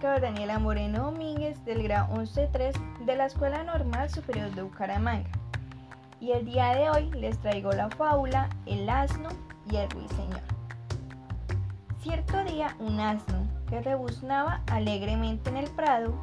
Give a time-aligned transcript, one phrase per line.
[0.00, 5.30] Daniela Moreno Domínguez del grado 11-3 de la Escuela Normal Superior de Bucaramanga.
[6.18, 9.28] Y el día de hoy les traigo la fábula El asno
[9.70, 10.40] y el ruiseñor.
[12.00, 16.20] Cierto día un asno que rebuznaba alegremente en el prado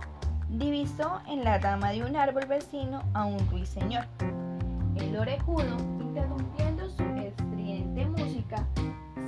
[0.49, 4.05] divisó en la rama de un árbol vecino a un ruiseñor.
[4.95, 8.67] El orejudo, interrumpiendo su estridente música,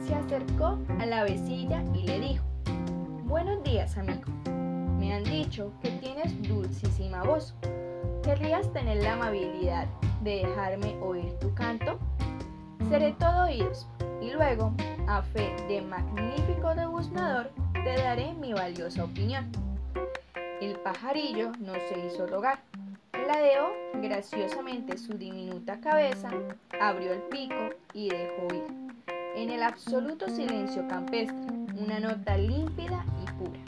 [0.05, 2.50] se acercó a la vecilla y le dijo,
[3.31, 4.29] Buenos días, amigo.
[4.99, 7.53] Me han dicho que tienes dulcísima voz.
[8.23, 9.87] ¿Querrías tener la amabilidad
[10.21, 11.97] de dejarme oír tu canto?
[12.89, 13.87] Seré todo oídos
[14.21, 14.73] y luego,
[15.07, 17.51] a fe de magnífico debuznador,
[17.85, 19.49] te daré mi valiosa opinión.
[20.59, 22.59] El pajarillo no se hizo rogar.
[23.13, 23.69] Ladeó
[24.01, 26.31] graciosamente su diminuta cabeza,
[26.81, 28.65] abrió el pico y dejó oír,
[29.37, 33.59] en el absoluto silencio campestre, una nota límpida y pura.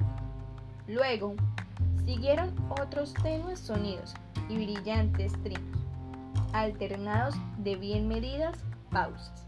[0.87, 1.35] Luego
[2.05, 4.13] siguieron otros tenues sonidos
[4.49, 5.79] y brillantes trinos,
[6.53, 8.57] alternados de bien medidas
[8.91, 9.47] pausas.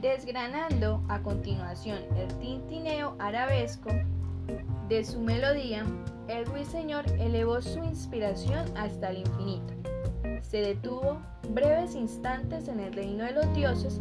[0.00, 3.90] Desgranando a continuación el tintineo arabesco
[4.88, 5.84] de su melodía,
[6.28, 9.74] el ruiseñor elevó su inspiración hasta el infinito.
[10.40, 14.00] Se detuvo breves instantes en el reino de los dioses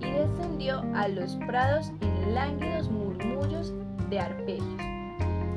[0.00, 3.72] y descendió a los prados en lánguidos murmullos
[4.10, 4.82] de arpegios.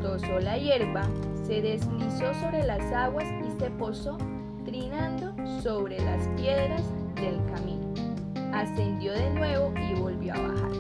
[0.02, 1.04] Tosó la hierba,
[1.44, 4.18] se deslizó sobre las aguas y se posó
[4.66, 6.84] trinando sobre las piedras
[7.16, 7.88] del camino.
[8.54, 10.72] Ascendió de nuevo y volvió a bajar,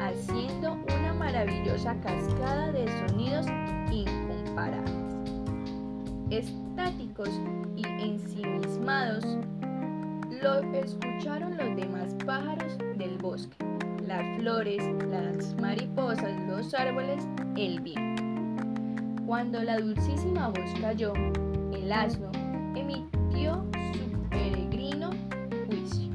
[0.00, 3.46] haciendo una maravillosa cascada de sonidos
[3.90, 4.92] incomparables.
[6.30, 7.30] Estáticos
[7.76, 9.24] y ensimismados,
[10.42, 13.56] lo escucharon los demás pájaros del bosque,
[14.04, 17.24] las flores, las mariposas, los árboles,
[17.56, 18.24] el viento.
[19.24, 21.12] Cuando la dulcísima voz cayó,
[21.72, 22.32] el asno
[22.74, 25.10] emitió su peregrino
[25.68, 26.12] juicio.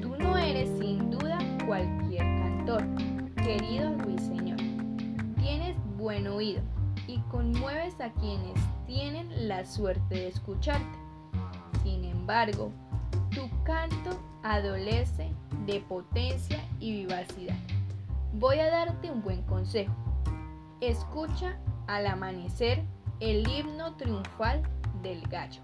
[0.00, 2.82] Tú no eres sin duda cualquier cantor,
[3.44, 4.58] querido ruiseñor.
[5.36, 6.62] Tienes buen oído
[7.06, 10.98] y conmueves a quienes tienen la suerte de escucharte.
[11.82, 12.72] Sin embargo,
[13.30, 14.10] tu canto
[14.42, 15.30] adolece
[15.66, 17.56] de potencia y vivacidad.
[18.34, 19.94] Voy a darte un buen consejo.
[20.80, 21.56] Escucha
[21.86, 22.82] al amanecer
[23.20, 24.62] el himno triunfal
[25.02, 25.60] del gallo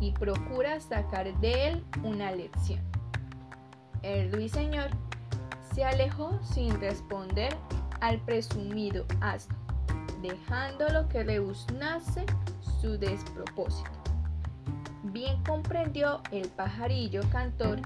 [0.00, 2.80] y procura sacar de él una lección.
[4.02, 4.90] El ruiseñor
[5.74, 7.56] se alejó sin responder
[8.00, 9.56] al presumido asno,
[10.20, 12.26] dejándolo que rebuznase
[12.80, 13.93] su despropósito.
[15.14, 17.80] Bien comprendió el pajarillo cantor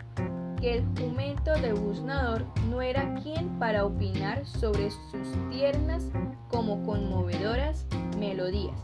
[0.59, 6.05] que el jumento rebuznador no era quien para opinar sobre sus tiernas
[6.49, 7.85] como conmovedoras
[8.17, 8.81] melodías,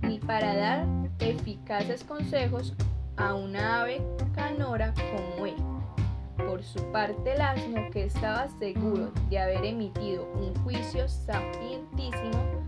[0.00, 0.86] ni para dar
[1.18, 2.72] eficaces consejos
[3.16, 4.00] a una ave
[4.32, 5.56] canora como él.
[6.36, 12.62] Por su parte el asno, que estaba seguro de haber emitido un juicio sapientísimo,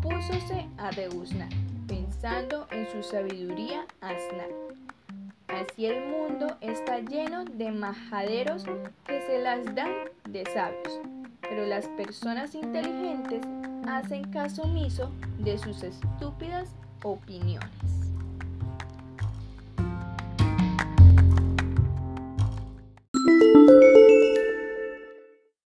[0.00, 1.48] púsose a rebuznar,
[1.88, 4.50] pensando en su sabiduría asnal.
[5.48, 8.64] Así el mundo está lleno de majaderos
[9.06, 9.90] que se las dan
[10.28, 11.00] de sabios,
[11.40, 13.40] pero las personas inteligentes
[13.88, 16.68] hacen caso omiso de sus estúpidas
[17.02, 18.07] opiniones.